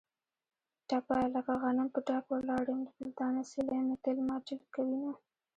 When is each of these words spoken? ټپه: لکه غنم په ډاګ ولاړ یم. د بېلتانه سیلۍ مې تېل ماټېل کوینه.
ټپه: 0.87 1.17
لکه 1.35 1.53
غنم 1.61 1.87
په 1.93 1.99
ډاګ 2.07 2.25
ولاړ 2.31 2.65
یم. 2.71 2.79
د 2.85 2.89
بېلتانه 2.97 3.41
سیلۍ 3.51 3.79
مې 3.87 3.95
تېل 4.03 4.17
ماټېل 4.27 4.61
کوینه. 4.75 5.11